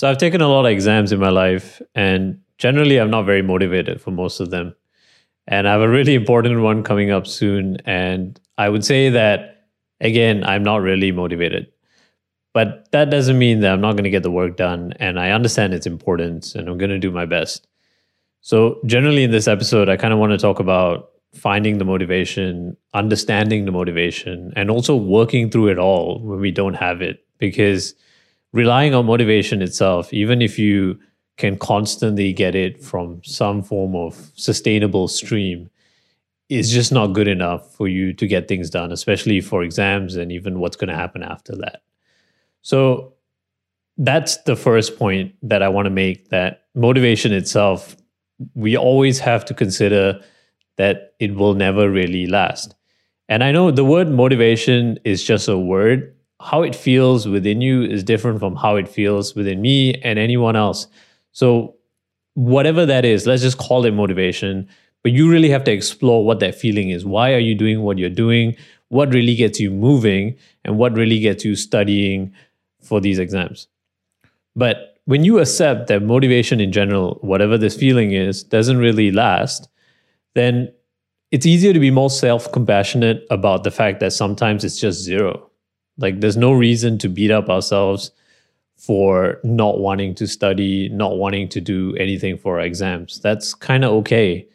[0.00, 3.42] So I've taken a lot of exams in my life, and generally, I'm not very
[3.42, 4.74] motivated for most of them.
[5.46, 7.76] And I have a really important one coming up soon.
[7.84, 9.66] And I would say that,
[10.00, 11.66] again, I'm not really motivated.
[12.54, 14.94] But that doesn't mean that I'm not going to get the work done.
[14.98, 17.66] And I understand its importance and I'm going to do my best.
[18.40, 22.74] So, generally, in this episode, I kind of want to talk about finding the motivation,
[22.94, 27.22] understanding the motivation, and also working through it all when we don't have it.
[27.36, 27.94] Because
[28.52, 30.98] relying on motivation itself, even if you
[31.36, 35.70] can constantly get it from some form of sustainable stream,
[36.48, 40.32] is just not good enough for you to get things done, especially for exams and
[40.32, 41.82] even what's going to happen after that.
[42.62, 43.14] So
[43.96, 47.96] that's the first point that I want to make that motivation itself,
[48.54, 50.20] we always have to consider
[50.76, 52.74] that it will never really last.
[53.28, 57.82] And I know the word motivation is just a word, how it feels within you
[57.82, 60.86] is different from how it feels within me and anyone else.
[61.32, 61.76] So,
[62.34, 64.68] whatever that is, let's just call it motivation.
[65.02, 67.04] But you really have to explore what that feeling is.
[67.04, 68.56] Why are you doing what you're doing?
[68.88, 70.36] What really gets you moving?
[70.64, 72.32] And what really gets you studying
[72.82, 73.68] for these exams?
[74.56, 79.68] But when you accept that motivation in general, whatever this feeling is, doesn't really last,
[80.34, 80.72] then
[81.30, 85.49] it's easier to be more self compassionate about the fact that sometimes it's just zero.
[85.98, 88.10] Like there's no reason to beat up ourselves
[88.76, 93.20] for not wanting to study, not wanting to do anything for our exams.
[93.20, 94.48] That's kind of okay.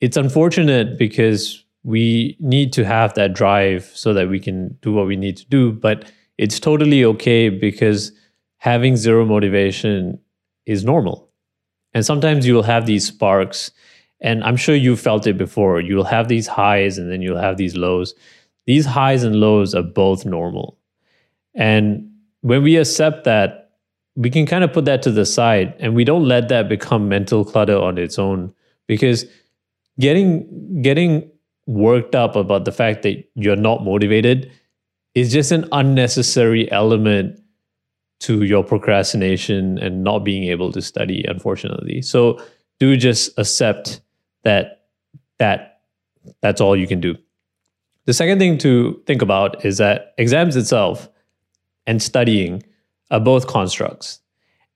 [0.00, 5.06] It's unfortunate because we need to have that drive so that we can do what
[5.06, 8.12] we need to do, but it's totally okay because
[8.58, 10.18] having zero motivation
[10.66, 11.30] is normal.
[11.94, 13.70] And sometimes you'll have these sparks,
[14.20, 15.80] and I'm sure you felt it before.
[15.80, 18.14] You'll have these highs and then you'll have these lows.
[18.66, 20.76] These highs and lows are both normal.
[21.54, 22.10] And
[22.42, 23.60] when we accept that,
[24.16, 27.08] we can kind of put that to the side and we don't let that become
[27.08, 28.52] mental clutter on its own
[28.86, 29.24] because
[29.98, 31.30] getting getting
[31.66, 34.50] worked up about the fact that you're not motivated
[35.14, 37.40] is just an unnecessary element
[38.18, 42.02] to your procrastination and not being able to study unfortunately.
[42.02, 42.42] So
[42.78, 44.00] do just accept
[44.42, 44.86] that
[45.38, 45.80] that
[46.42, 47.16] that's all you can do.
[48.06, 51.08] The second thing to think about is that exams itself
[51.86, 52.62] and studying
[53.10, 54.20] are both constructs.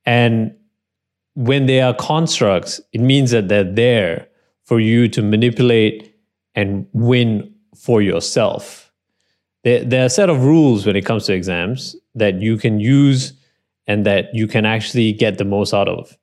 [0.07, 0.55] And
[1.35, 4.29] when they are constructs, it means that they're there
[4.65, 6.15] for you to manipulate
[6.55, 8.93] and win for yourself.
[9.65, 12.81] There, there are a set of rules when it comes to exams that you can
[12.81, 13.33] use
[13.87, 16.17] and that you can actually get the most out of.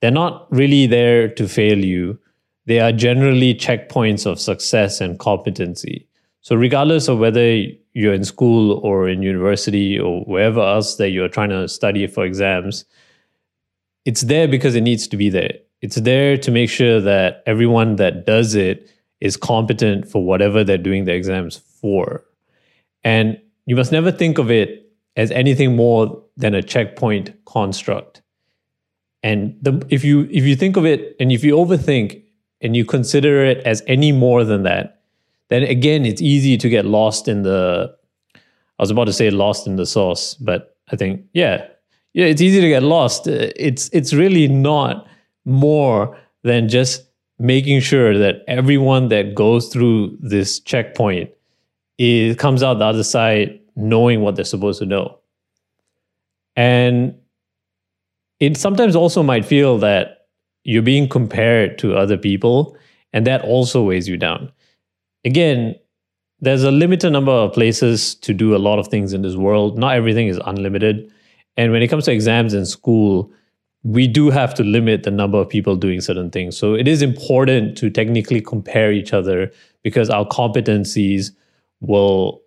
[0.00, 2.18] They're not really there to fail you.
[2.66, 6.06] They are generally checkpoints of success and competency.
[6.40, 7.62] So, regardless of whether
[7.98, 12.24] you're in school or in university or wherever else that you're trying to study for
[12.24, 12.84] exams,
[14.04, 15.54] it's there because it needs to be there.
[15.82, 18.88] It's there to make sure that everyone that does it
[19.20, 22.24] is competent for whatever they're doing the exams for.
[23.02, 23.36] And
[23.66, 28.22] you must never think of it as anything more than a checkpoint construct.
[29.24, 32.22] And the, if you if you think of it and if you overthink
[32.60, 34.97] and you consider it as any more than that,
[35.48, 37.94] then again, it's easy to get lost in the.
[38.34, 41.66] I was about to say lost in the sauce, but I think yeah,
[42.12, 43.26] yeah, it's easy to get lost.
[43.26, 45.06] It's it's really not
[45.44, 47.04] more than just
[47.38, 51.30] making sure that everyone that goes through this checkpoint
[51.98, 55.18] is comes out the other side knowing what they're supposed to know.
[56.56, 57.14] And
[58.40, 60.26] it sometimes also might feel that
[60.64, 62.76] you're being compared to other people,
[63.12, 64.52] and that also weighs you down
[65.24, 65.74] again,
[66.40, 69.78] there's a limited number of places to do a lot of things in this world.
[69.78, 71.12] Not everything is unlimited.
[71.56, 73.32] And when it comes to exams in school,
[73.82, 76.56] we do have to limit the number of people doing certain things.
[76.56, 79.50] So it is important to technically compare each other
[79.82, 81.30] because our competencies
[81.80, 82.42] will,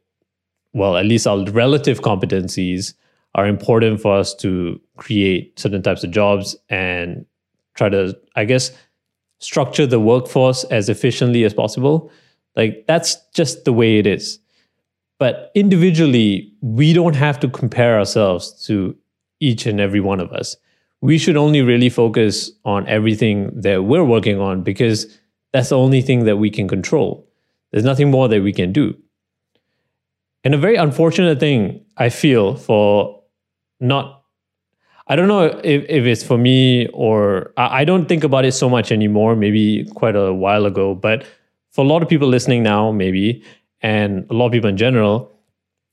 [0.73, 2.93] well, at least our relative competencies
[3.35, 7.25] are important for us to create certain types of jobs and
[7.75, 8.71] try to, I guess,
[9.39, 12.11] structure the workforce as efficiently as possible.
[12.55, 14.39] Like that's just the way it is.
[15.19, 18.95] But individually, we don't have to compare ourselves to
[19.39, 20.55] each and every one of us.
[21.01, 25.19] We should only really focus on everything that we're working on because
[25.53, 27.27] that's the only thing that we can control.
[27.71, 28.95] There's nothing more that we can do.
[30.43, 33.21] And a very unfortunate thing I feel for
[33.79, 34.23] not,
[35.07, 38.53] I don't know if, if it's for me or I, I don't think about it
[38.53, 41.25] so much anymore, maybe quite a while ago, but
[41.71, 43.43] for a lot of people listening now, maybe,
[43.81, 45.31] and a lot of people in general,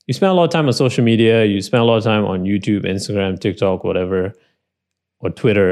[0.05, 2.25] you spend a lot of time on social media, you spend a lot of time
[2.25, 4.33] on YouTube, Instagram, TikTok, whatever.
[5.19, 5.71] or Twitter,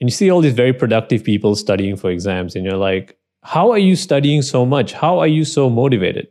[0.00, 3.70] and you see all these very productive people studying for exams, and you're like, how
[3.70, 4.92] are you studying so much?
[4.92, 6.28] How are you so motivated?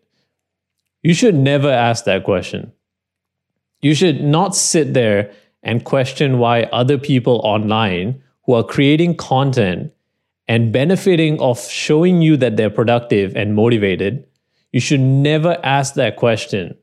[1.03, 2.71] You should never ask that question.
[3.81, 5.31] You should not sit there
[5.63, 9.91] and question why other people online who are creating content
[10.51, 14.27] and benefiting of showing you that they're productive and motivated,
[14.73, 16.75] you should never ask that question.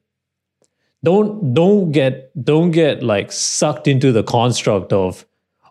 [1.04, 5.26] Don't don't get don't get like sucked into the construct of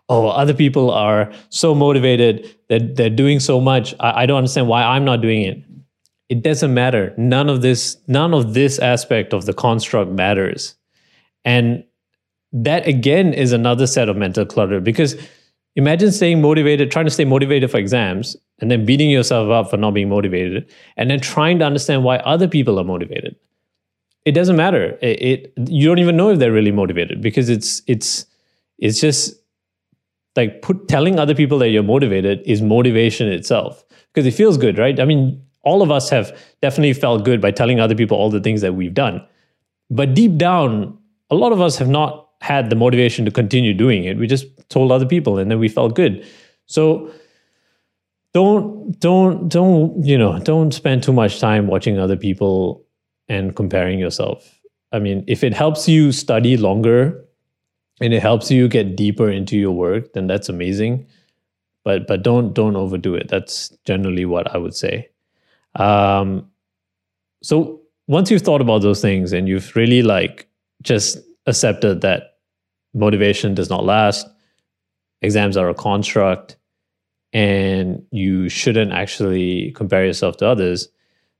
[0.08, 3.96] oh other people are so motivated that they're doing so much.
[3.98, 5.64] I, I don't understand why I'm not doing it.
[6.28, 7.12] It doesn't matter.
[7.16, 10.76] None of this none of this aspect of the construct matters.
[11.44, 11.82] And
[12.52, 15.16] that again is another set of mental clutter because
[15.78, 19.76] imagine staying motivated, trying to stay motivated for exams, and then beating yourself up for
[19.76, 23.36] not being motivated, and then trying to understand why other people are motivated.
[24.24, 24.98] It doesn't matter.
[25.00, 28.26] It, it you don't even know if they're really motivated because it's it's
[28.78, 29.34] it's just
[30.34, 34.78] like put telling other people that you're motivated is motivation itself because it feels good,
[34.78, 34.98] right?
[34.98, 38.40] I mean, all of us have definitely felt good by telling other people all the
[38.40, 39.24] things that we've done.
[39.90, 40.98] But deep down,
[41.30, 44.16] a lot of us have not had the motivation to continue doing it.
[44.16, 46.26] We just told other people and then we felt good.
[46.66, 47.10] So
[48.34, 52.84] don't don't don't you know don't spend too much time watching other people
[53.28, 54.60] and comparing yourself.
[54.92, 57.24] I mean, if it helps you study longer
[58.00, 61.06] and it helps you get deeper into your work, then that's amazing.
[61.84, 63.28] But but don't don't overdo it.
[63.28, 65.08] That's generally what I would say.
[65.74, 66.50] Um,
[67.42, 70.48] so once you've thought about those things and you've really like
[70.82, 71.18] just
[71.48, 72.38] accepted that
[72.94, 74.26] motivation does not last,
[75.22, 76.56] exams are a construct,
[77.32, 80.88] and you shouldn't actually compare yourself to others.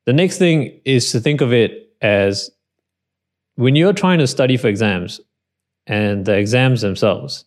[0.06, 2.50] The next thing is to think of it as
[3.56, 5.20] when you're trying to study for exams
[5.86, 7.44] and the exams themselves,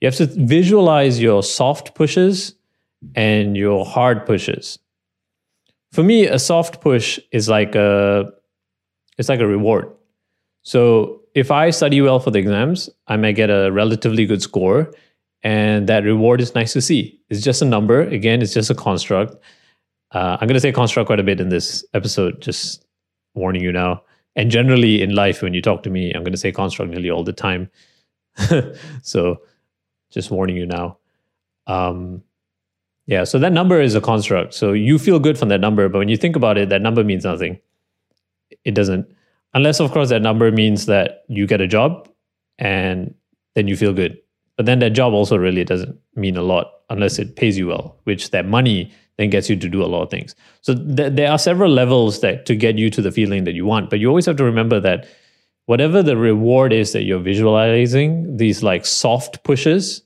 [0.00, 2.54] you have to visualize your soft pushes
[3.14, 4.78] and your hard pushes.
[5.92, 8.32] For me, a soft push is like a
[9.16, 9.90] it's like a reward.
[10.62, 14.92] So if I study well for the exams, I may get a relatively good score.
[15.42, 17.20] And that reward is nice to see.
[17.28, 18.00] It's just a number.
[18.00, 19.34] Again, it's just a construct.
[20.12, 22.86] Uh, I'm going to say construct quite a bit in this episode, just
[23.34, 24.02] warning you now.
[24.36, 27.10] And generally in life, when you talk to me, I'm going to say construct nearly
[27.10, 27.70] all the time.
[29.02, 29.42] so
[30.10, 30.96] just warning you now.
[31.66, 32.22] Um,
[33.06, 34.54] yeah, so that number is a construct.
[34.54, 37.04] So you feel good from that number, but when you think about it, that number
[37.04, 37.60] means nothing.
[38.64, 39.13] It doesn't.
[39.54, 42.08] Unless, of course, that number means that you get a job
[42.58, 43.14] and
[43.54, 44.18] then you feel good.
[44.56, 47.98] But then that job also really doesn't mean a lot unless it pays you well,
[48.04, 50.34] which that money then gets you to do a lot of things.
[50.60, 53.64] So th- there are several levels that to get you to the feeling that you
[53.64, 55.06] want, but you always have to remember that
[55.66, 60.02] whatever the reward is that you're visualizing, these like soft pushes,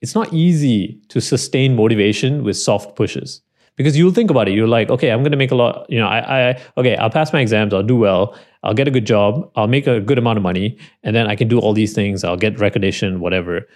[0.00, 3.40] it's not easy to sustain motivation with soft pushes
[3.82, 4.52] because you'll think about it.
[4.52, 5.86] You're like, okay, I'm going to make a lot.
[5.88, 7.74] You know, I, I, okay, I'll pass my exams.
[7.74, 8.36] I'll do well.
[8.62, 9.50] I'll get a good job.
[9.56, 12.24] I'll make a good amount of money, and then I can do all these things.
[12.24, 13.66] I'll get recognition, whatever.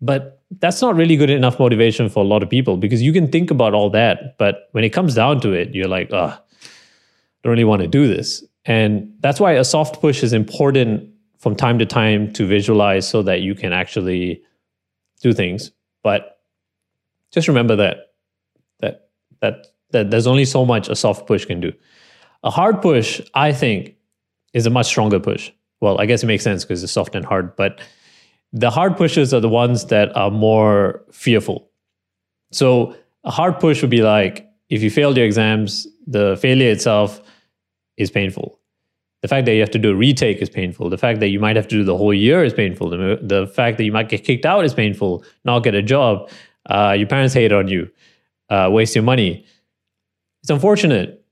[0.00, 3.28] But that's not really good enough motivation for a lot of people because you can
[3.28, 6.38] think about all that, but when it comes down to it, you're like, I
[7.42, 8.42] don't really want to do this.
[8.64, 11.08] And that's why a soft push is important
[11.38, 14.42] from time to time to visualize so that you can actually
[15.20, 15.70] do things.
[16.02, 16.40] But
[17.30, 18.09] just remember that
[19.40, 21.72] that that there's only so much a soft push can do.
[22.42, 23.96] A hard push, I think,
[24.52, 25.50] is a much stronger push.
[25.80, 27.80] Well, I guess it makes sense because it's soft and hard, but
[28.52, 31.70] the hard pushes are the ones that are more fearful.
[32.52, 37.20] So a hard push would be like if you failed your exams, the failure itself
[37.96, 38.58] is painful.
[39.22, 40.88] The fact that you have to do a retake is painful.
[40.88, 42.90] The fact that you might have to do the whole year is painful.
[42.90, 45.24] The, the fact that you might get kicked out is painful.
[45.44, 46.30] Not get a job.
[46.66, 47.90] Uh, your parents hate on you
[48.50, 49.44] uh, waste your money.
[50.42, 51.24] It's unfortunate,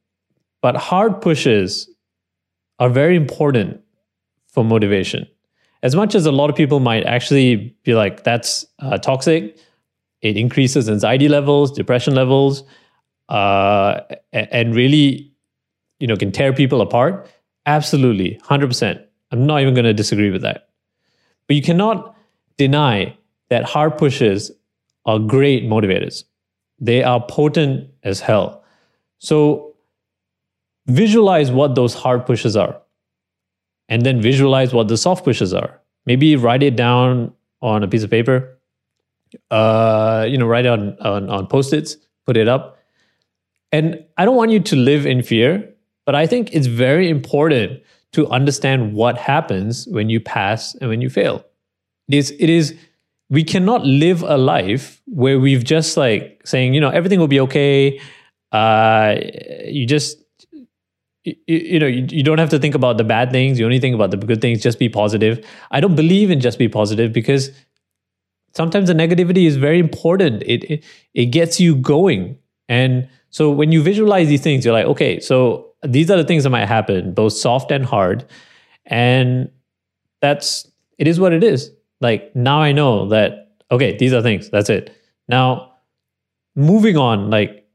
[0.63, 1.89] but hard pushes
[2.79, 3.81] are very important
[4.47, 5.27] for motivation.
[5.83, 9.59] As much as a lot of people might actually be like, that's uh, toxic,
[10.23, 12.65] it increases anxiety levels, depression levels,
[13.29, 14.01] uh,
[14.33, 15.33] and really,
[16.01, 17.29] you know, can tear people apart.
[17.67, 19.05] Absolutely, 100%.
[19.31, 20.71] I'm not even going to disagree with that.
[21.47, 22.17] But you cannot
[22.57, 23.17] deny
[23.51, 24.51] that hard pushes
[25.07, 26.25] are great motivators.
[26.81, 28.65] They are potent as hell.
[29.19, 29.75] So
[30.87, 32.81] visualize what those hard pushes are
[33.89, 35.81] and then visualize what the soft pushes are.
[36.07, 38.59] Maybe write it down on a piece of paper.
[39.51, 42.79] Uh, you know, write it on, on, on post-its, put it up.
[43.73, 45.69] And I don't want you to live in fear,
[46.07, 47.83] but I think it's very important
[48.13, 51.45] to understand what happens when you pass and when you fail.
[52.09, 52.75] It is, it is
[53.31, 57.41] we cannot live a life where we've just like saying, you know, everything will be
[57.41, 58.01] okay.
[58.53, 59.17] Uh,
[59.67, 60.17] you just,
[61.25, 63.59] you, you know, you, you don't have to think about the bad things.
[63.59, 64.63] You only think about the good things.
[64.63, 65.45] Just be positive.
[65.71, 67.51] I don't believe in just be positive because
[68.55, 70.43] sometimes the negativity is very important.
[70.45, 72.39] It, it, it gets you going.
[72.69, 76.45] And so when you visualize these things, you're like, okay, so these are the things
[76.45, 78.25] that might happen, both soft and hard.
[78.87, 79.51] And
[80.23, 80.67] that's,
[80.97, 81.71] it is what it is.
[82.01, 84.51] Like now I know that, okay, these are things.
[84.51, 84.95] That's it.
[85.29, 85.73] Now,
[86.55, 87.67] moving on, like,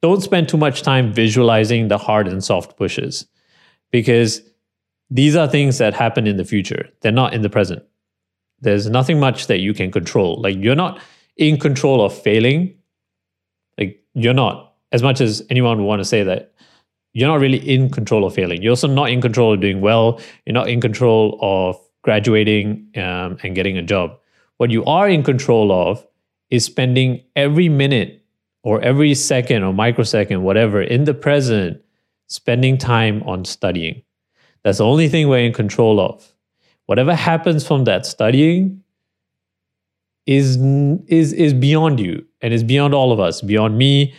[0.00, 3.26] don't spend too much time visualizing the hard and soft pushes
[3.90, 4.42] because
[5.10, 6.88] these are things that happen in the future.
[7.00, 7.82] They're not in the present.
[8.60, 10.40] There's nothing much that you can control.
[10.40, 11.00] Like, you're not
[11.36, 12.76] in control of failing.
[13.78, 16.52] Like, you're not, as much as anyone would want to say that,
[17.14, 18.62] you're not really in control of failing.
[18.62, 20.20] You're also not in control of doing well.
[20.44, 24.18] You're not in control of graduating um, and getting a job.
[24.56, 26.06] What you are in control of
[26.50, 28.24] is spending every minute
[28.62, 31.80] or every second or microsecond, whatever, in the present,
[32.26, 34.02] spending time on studying.
[34.62, 36.34] That's the only thing we're in control of.
[36.86, 38.82] Whatever happens from that studying
[40.26, 40.56] is,
[41.06, 44.14] is, is beyond you and is beyond all of us, beyond me.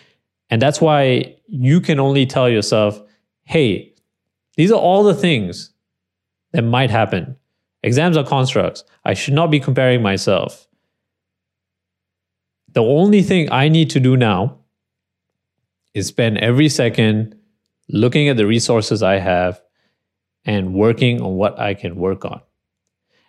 [0.49, 3.01] And that's why you can only tell yourself,
[3.43, 3.93] hey,
[4.55, 5.71] these are all the things
[6.53, 7.35] that might happen.
[7.83, 8.83] Exams are constructs.
[9.05, 10.67] I should not be comparing myself.
[12.73, 14.59] The only thing I need to do now
[15.93, 17.35] is spend every second
[17.87, 19.61] looking at the resources I have
[20.45, 22.41] and working on what I can work on.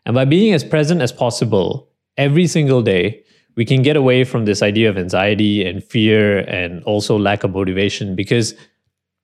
[0.04, 3.25] And by being as present as possible every single day,
[3.57, 7.52] we can get away from this idea of anxiety and fear and also lack of
[7.52, 8.54] motivation because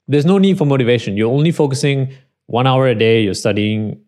[0.09, 1.17] there's no need for motivation.
[1.17, 2.13] You're only focusing
[2.47, 4.01] one hour a day, you're studying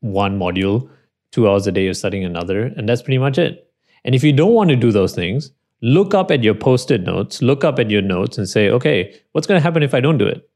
[0.00, 0.88] one module,
[1.32, 3.70] two hours a day you're studying another, and that's pretty much it.
[4.04, 5.52] And if you don't want to do those things,
[5.82, 9.14] look up at your post it notes, look up at your notes and say, okay,
[9.32, 10.48] what's going to happen if I don't do it?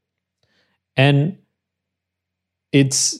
[0.97, 1.37] And
[2.71, 3.19] it's,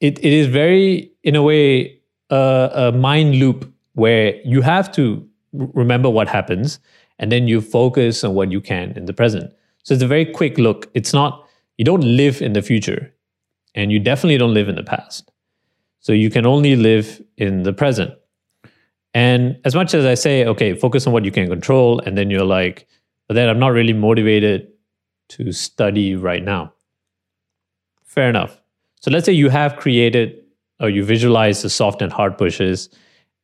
[0.00, 2.00] it, it is very, in a way,
[2.30, 6.78] uh, a mind loop where you have to remember what happens
[7.18, 9.52] and then you focus on what you can in the present.
[9.84, 10.90] So it's a very quick look.
[10.94, 11.46] It's not,
[11.78, 13.12] you don't live in the future
[13.76, 15.30] and you definitely don't live in the past.
[16.00, 18.14] So you can only live in the present.
[19.14, 22.30] And as much as I say, okay, focus on what you can control, and then
[22.30, 22.88] you're like,
[23.28, 24.68] but then I'm not really motivated
[25.28, 26.72] to study right now.
[28.04, 28.60] Fair enough.
[29.00, 30.42] So let's say you have created
[30.80, 32.90] or you visualize the soft and hard pushes,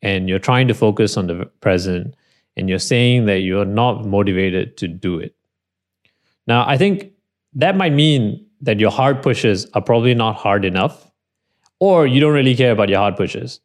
[0.02, 2.14] and you're trying to focus on the present,
[2.56, 5.34] and you're saying that you're not motivated to do it.
[6.46, 7.12] Now, I think
[7.54, 11.10] that might mean that your hard pushes are probably not hard enough,
[11.80, 13.60] or you don't really care about your hard pushes.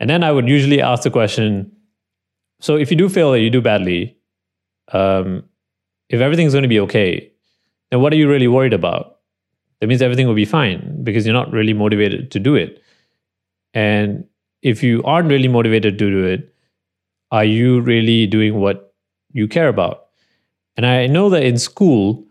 [0.00, 1.72] And then I would usually ask the question
[2.60, 4.18] so if you do fail or you do badly,
[4.92, 5.44] um,
[6.10, 7.32] if everything's going to be okay,
[7.90, 9.18] then what are you really worried about?
[9.80, 12.82] That means everything will be fine because you're not really motivated to do it.
[13.72, 14.26] And
[14.62, 16.54] if you aren't really motivated to do it,
[17.30, 18.92] are you really doing what
[19.32, 20.08] you care about?
[20.76, 22.26] And I know that in school,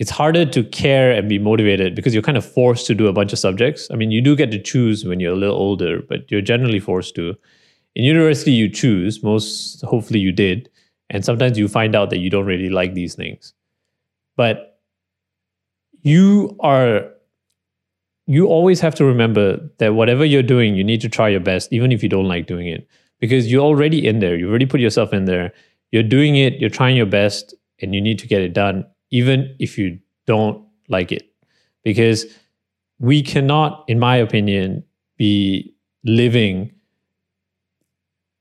[0.00, 3.12] it's harder to care and be motivated because you're kind of forced to do a
[3.12, 3.86] bunch of subjects.
[3.90, 6.80] I mean, you do get to choose when you're a little older, but you're generally
[6.80, 7.34] forced to.
[7.94, 9.22] In university, you choose.
[9.22, 10.70] Most, hopefully, you did.
[11.10, 13.52] And sometimes you find out that you don't really like these things.
[14.38, 14.80] But
[16.00, 17.10] you are,
[18.26, 21.74] you always have to remember that whatever you're doing, you need to try your best,
[21.74, 22.88] even if you don't like doing it,
[23.18, 24.34] because you're already in there.
[24.34, 25.52] You've already put yourself in there.
[25.92, 29.54] You're doing it, you're trying your best, and you need to get it done even
[29.58, 31.32] if you don't like it.
[31.82, 32.26] Because
[32.98, 34.84] we cannot, in my opinion,
[35.16, 35.74] be
[36.04, 36.72] living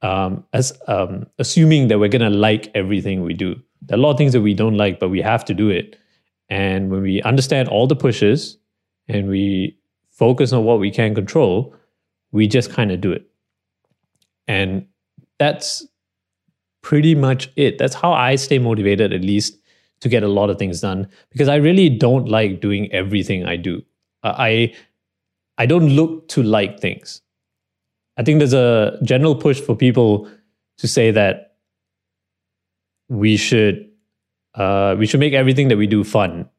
[0.02, 3.56] um, as um, assuming that we're going to like everything we do.
[3.82, 5.70] There are a lot of things that we don't like, but we have to do
[5.70, 5.98] it.
[6.50, 8.58] And when we understand all the pushes
[9.08, 9.78] and we
[10.10, 11.76] focus on what we can control,
[12.32, 13.30] we just kind of do it.
[14.48, 14.88] And
[15.38, 15.86] that's
[16.82, 17.78] pretty much it.
[17.78, 19.59] That's how I stay motivated, at least
[20.02, 23.56] to get a lot of things done because I really don't like doing everything I
[23.58, 23.84] do.
[24.24, 24.74] I
[25.58, 27.22] I don't look to like things.
[28.18, 30.30] I think there's a general push for people
[30.78, 31.56] to say that
[33.10, 33.90] we should
[34.56, 36.50] uh, we should make everything that we do fun.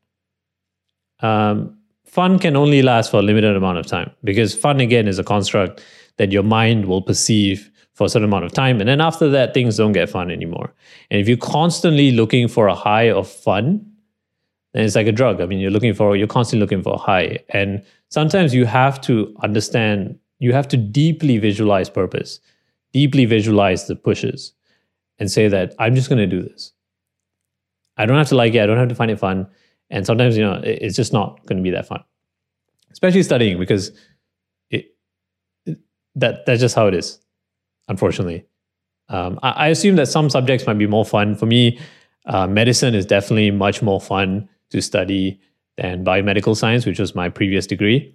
[1.20, 5.18] Um, fun can only last for a limited amount of time because fun again is
[5.18, 5.82] a construct
[6.16, 7.69] that your mind will perceive
[8.00, 8.80] for a certain amount of time.
[8.80, 10.72] And then after that, things don't get fun anymore.
[11.10, 13.84] And if you're constantly looking for a high of fun,
[14.72, 15.42] then it's like a drug.
[15.42, 17.40] I mean, you're looking for, you're constantly looking for a high.
[17.50, 22.40] And sometimes you have to understand, you have to deeply visualize purpose.
[22.92, 24.52] deeply visualize the pushes
[25.18, 26.72] and say that I'm just going to do this.
[27.96, 28.62] I don't have to like it.
[28.62, 29.46] I don't have to find it fun.
[29.90, 32.02] And sometimes, you know, it's just not going to be that fun,
[32.92, 33.90] especially studying because
[34.70, 34.94] it,
[35.66, 35.78] it
[36.14, 37.18] that that's just how it is,
[37.90, 38.46] unfortunately.
[39.10, 41.34] Um, I, I, assume that some subjects might be more fun.
[41.34, 41.78] For me,
[42.26, 45.40] uh, medicine is definitely much more fun to study
[45.76, 48.14] than biomedical science, which was my previous degree.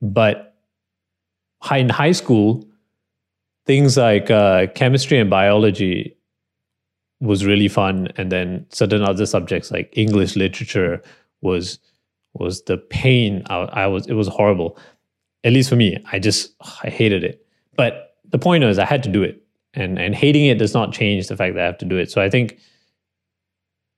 [0.00, 0.56] But
[1.70, 2.66] in high school,
[3.66, 6.16] things like uh, chemistry and biology
[7.20, 11.02] was really fun, and then certain other subjects like English literature
[11.42, 11.78] was
[12.32, 13.42] was the pain.
[13.50, 14.78] I, I was it was horrible.
[15.44, 17.46] At least for me, I just I hated it.
[17.76, 19.42] But the point is, I had to do it,
[19.74, 22.10] and and hating it does not change the fact that I have to do it.
[22.10, 22.58] So I think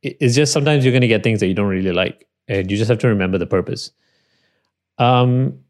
[0.03, 2.77] it's just sometimes you're going to get things that you don't really like, and you
[2.77, 3.91] just have to remember the purpose.
[4.99, 5.61] Um,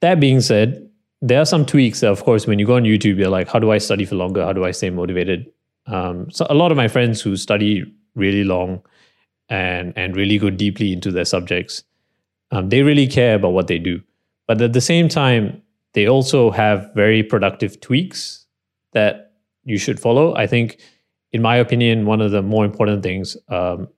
[0.00, 0.88] that being said,
[1.20, 2.02] there are some tweaks.
[2.02, 4.44] Of course, when you go on YouTube, you're like, how do I study for longer?
[4.44, 5.50] How do I stay motivated?
[5.86, 7.84] Um, so a lot of my friends who study
[8.14, 8.82] really long
[9.48, 11.84] and and really go deeply into their subjects,
[12.50, 14.02] um, they really care about what they do.
[14.46, 15.61] But at the same time,
[15.94, 18.46] they also have very productive tweaks
[18.92, 19.32] that
[19.64, 20.34] you should follow.
[20.34, 20.80] I think,
[21.32, 23.88] in my opinion, one of the more important things um,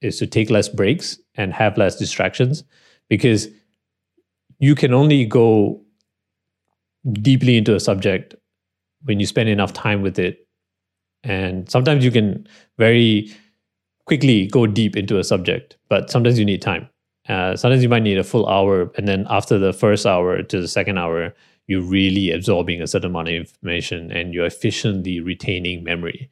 [0.00, 2.64] is to take less breaks and have less distractions
[3.08, 3.48] because
[4.58, 5.80] you can only go
[7.12, 8.34] deeply into a subject
[9.02, 10.46] when you spend enough time with it.
[11.22, 12.46] And sometimes you can
[12.78, 13.30] very
[14.06, 16.88] quickly go deep into a subject, but sometimes you need time.
[17.28, 20.60] Uh, sometimes you might need a full hour, and then after the first hour to
[20.60, 21.34] the second hour,
[21.66, 26.28] you're really absorbing a certain amount of information and you're efficiently retaining memory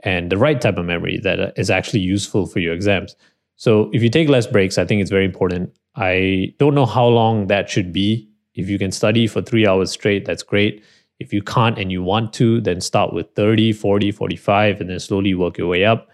[0.00, 3.14] and the right type of memory that is actually useful for your exams.
[3.54, 5.76] So if you take less breaks, I think it's very important.
[5.94, 9.92] I don't know how long that should be if you can study for three hours
[9.92, 10.84] straight, that's great.
[11.20, 14.98] If you can't and you want to, then start with 30, 40, 45, and then
[14.98, 16.08] slowly work your way up.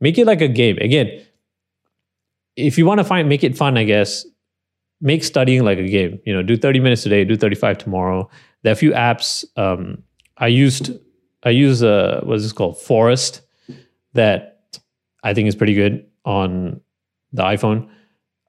[0.00, 0.78] Make it like a game.
[0.78, 1.22] Again,
[2.66, 4.26] if you want to find make it fun, I guess,
[5.00, 6.20] make studying like a game.
[6.24, 8.28] You know, do 30 minutes today, do 35 tomorrow.
[8.62, 9.44] There are a few apps.
[9.56, 10.02] Um,
[10.36, 10.92] I used
[11.42, 12.78] I use uh what's this called?
[12.78, 13.42] Forest
[14.14, 14.62] that
[15.22, 16.80] I think is pretty good on
[17.32, 17.88] the iPhone.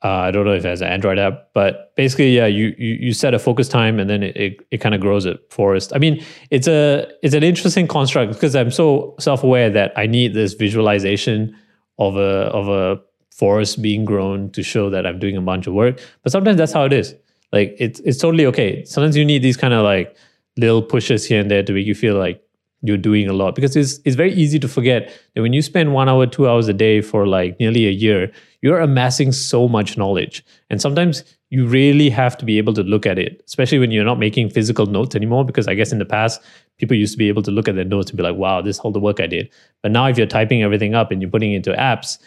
[0.04, 2.96] Uh, I don't know if it has an Android app, but basically, yeah, you you,
[3.00, 5.92] you set a focus time and then it, it, it kind of grows it forest.
[5.94, 10.08] I mean, it's a it's an interesting construct because I'm so self aware that I
[10.08, 11.56] need this visualization
[12.00, 13.00] of a of a
[13.32, 16.00] forest being grown to show that I'm doing a bunch of work.
[16.24, 17.16] But sometimes that's how it is.
[17.52, 18.84] Like it's it's totally okay.
[18.86, 20.16] Sometimes you need these kind of like
[20.58, 22.44] little pushes here and there to make you feel like
[22.84, 25.94] you're doing a lot because it's it's very easy to forget that when you spend
[25.94, 29.98] one hour, two hours a day for like nearly a year, you're amassing so much
[29.98, 30.44] knowledge.
[30.70, 34.06] And sometimes you really have to be able to look at it, especially when you're
[34.06, 35.46] not making physical notes anymore.
[35.46, 36.42] Because I guess in the past,
[36.78, 38.78] people used to be able to look at their notes and be like, wow, this
[38.78, 39.50] is all the work I did.
[39.84, 42.18] But now if you're typing everything up and you're putting it into apps,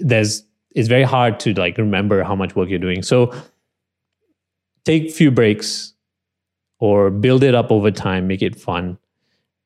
[0.00, 0.42] there's
[0.74, 3.02] it's very hard to like remember how much work you're doing.
[3.02, 3.32] So
[4.84, 5.94] take few breaks
[6.78, 8.98] or build it up over time, make it fun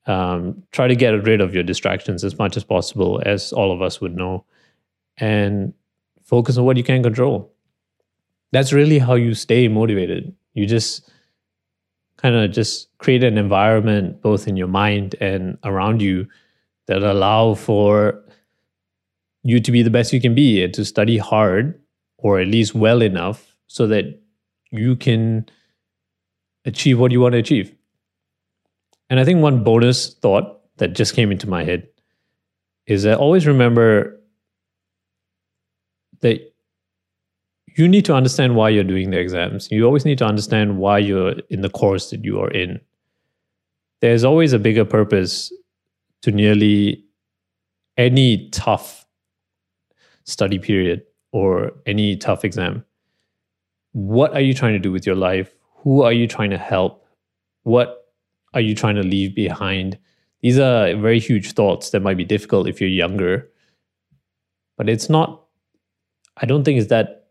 [0.07, 3.83] um, try to get rid of your distractions as much as possible, as all of
[3.83, 4.45] us would know,
[5.19, 5.73] and
[6.25, 7.53] focus on what you can control.
[8.53, 10.35] That's really how you stay motivated.
[10.55, 11.09] You just
[12.17, 16.27] kind of just create an environment both in your mind and around you
[16.87, 18.21] that allow for
[19.43, 21.81] you to be the best you can be and to study hard
[22.19, 24.21] or at least well enough so that
[24.71, 25.49] you can
[26.65, 27.75] achieve what you want to achieve.
[29.09, 31.89] And I think one bonus thought that just came into my head
[32.87, 34.21] is that always remember
[36.21, 36.41] that
[37.77, 39.71] you need to understand why you're doing the exams.
[39.71, 42.81] You always need to understand why you're in the course that you are in.
[44.01, 45.53] There's always a bigger purpose
[46.23, 47.05] to nearly
[47.97, 49.00] any tough
[50.25, 51.03] study period
[51.33, 52.85] or any tough exam.
[53.93, 55.55] What are you trying to do with your life?
[55.77, 57.07] Who are you trying to help?
[57.63, 58.09] What
[58.55, 59.99] are you trying to leave behind?
[60.43, 63.49] These are very huge thoughts that might be difficult if you're younger.
[64.77, 65.45] But it's not,
[66.37, 67.29] I don't think it's that,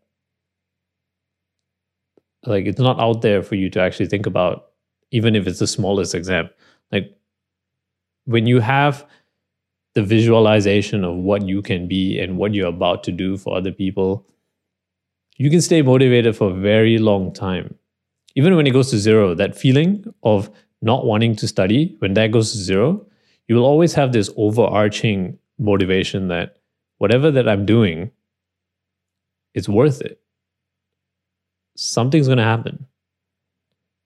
[2.46, 4.70] like, it's not out there for you to actually think about,
[5.10, 6.48] even if it's the smallest exam.
[6.92, 7.16] Like,
[8.24, 9.06] when you have
[9.94, 13.72] the visualization of what you can be and what you're about to do for other
[13.72, 14.26] people,
[15.36, 17.74] you can stay motivated for a very long time.
[18.36, 20.50] Even when it goes to zero, that feeling of
[20.82, 23.04] not wanting to study, when that goes to zero,
[23.48, 26.58] you will always have this overarching motivation that
[26.98, 28.12] whatever that I'm doing,
[29.54, 30.20] it's worth it.
[31.76, 32.86] Something's going to happen.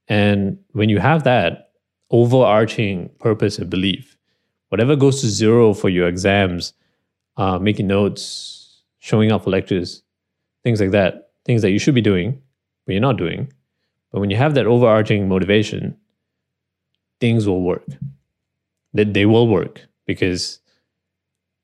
[0.09, 1.73] And when you have that
[2.11, 4.16] overarching purpose and belief,
[4.75, 6.73] whatever goes to zero for your exams,
[7.37, 10.03] uh, making notes, showing up for lectures,
[10.65, 12.43] things like that, things that you should be doing,
[12.85, 13.53] but you're not doing.
[14.11, 15.97] But when you have that overarching motivation,
[17.21, 17.87] things will work.
[18.95, 20.59] That they will work because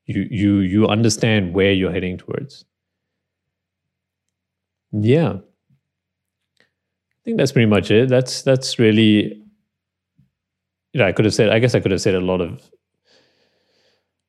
[0.07, 2.65] you you you understand where you're heading towards.
[4.93, 5.33] Yeah.
[6.61, 8.09] I think that's pretty much it.
[8.09, 9.43] That's that's really
[10.93, 12.71] you know, I could have said I guess I could have said a lot of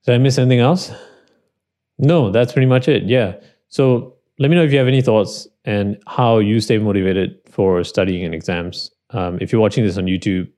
[0.06, 0.92] did I miss anything else?
[1.98, 3.04] No, that's pretty much it.
[3.04, 3.36] Yeah.
[3.70, 7.84] So let me know if you have any thoughts and how you stay motivated for
[7.84, 8.92] studying and exams.
[9.12, 10.50] Um, if you're watching this on YouTube,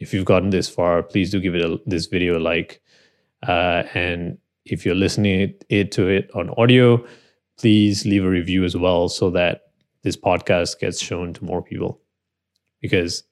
[0.00, 2.80] if you've gotten this far, please do give it a, this video a like.
[3.46, 7.04] Uh, and if you're listening it to it on audio,
[7.58, 9.62] please leave a review as well so that
[10.02, 12.00] this podcast gets shown to more people.
[12.80, 13.22] Because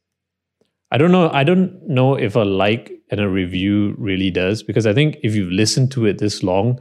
[0.90, 4.62] I don't know, I don't know if a like and a review really does.
[4.62, 6.80] Because I think if you've listened to it this long,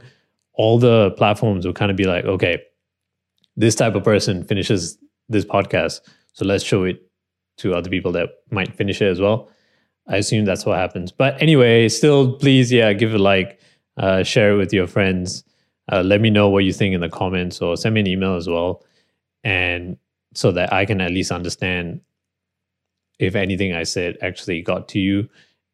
[0.54, 2.62] all the platforms will kind of be like, okay,
[3.56, 6.00] this type of person finishes this podcast,
[6.32, 7.02] so let's show it
[7.58, 9.50] to other people that might finish it as well.
[10.06, 11.12] I assume that's what happens.
[11.12, 13.60] But anyway, still, please, yeah, give a like,
[13.96, 15.44] uh, share it with your friends.
[15.90, 18.36] Uh, let me know what you think in the comments or send me an email
[18.36, 18.84] as well.
[19.44, 19.98] And
[20.34, 22.00] so that I can at least understand
[23.18, 25.28] if anything I said actually got to you.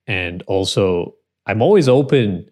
[0.07, 1.15] And also,
[1.47, 2.49] I'm always open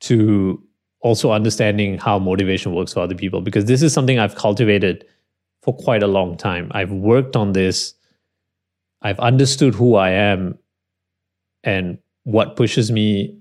[0.00, 0.62] to
[1.00, 5.04] also understanding how motivation works for other people because this is something I've cultivated
[5.62, 6.70] for quite a long time.
[6.72, 7.94] I've worked on this.
[9.02, 10.58] I've understood who I am
[11.64, 13.38] and what pushes me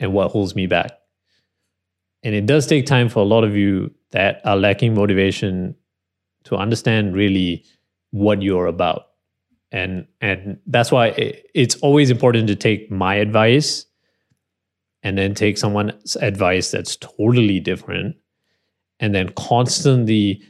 [0.00, 0.92] and what holds me back.
[2.22, 5.74] And it does take time for a lot of you that are lacking motivation
[6.44, 7.64] to understand really
[8.10, 9.05] what you're about.
[9.76, 11.08] And and that's why
[11.54, 13.84] it's always important to take my advice
[15.02, 18.16] and then take someone's advice that's totally different
[19.00, 20.40] and then constantly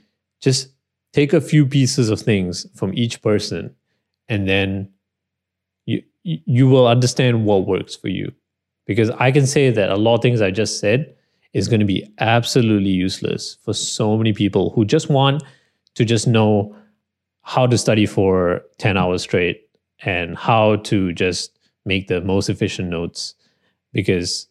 [0.41, 0.69] just
[1.13, 3.75] take a few pieces of things from each person
[4.29, 4.89] and then
[5.87, 8.31] you you will understand what works for you.
[8.87, 11.13] Because i can say that a lot of things i just said
[11.53, 15.43] is going to be absolutely useless for so many people who just want
[15.97, 16.77] to just know
[17.47, 19.69] how to study for 10 hours straight
[20.01, 23.35] and how to just make the most efficient notes
[23.93, 24.49] because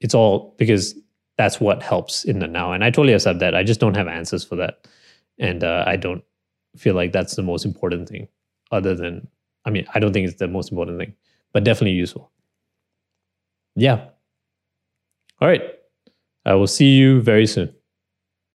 [0.00, 0.94] it's all because
[1.36, 4.06] that's what helps in the now and i totally accept that i just don't have
[4.06, 4.86] answers for that
[5.38, 6.22] and uh, i don't
[6.76, 8.28] feel like that's the most important thing
[8.70, 9.26] other than
[9.64, 11.14] I mean, I don't think it's the most important thing,
[11.52, 12.30] but definitely useful.
[13.76, 14.08] Yeah.
[15.40, 15.62] All right.
[16.44, 17.73] I will see you very soon.